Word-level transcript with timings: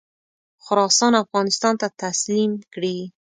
خراسان 0.63 1.13
افغانستان 1.23 1.73
ته 1.81 1.87
تسلیم 2.01 2.51
کړي. 2.73 2.97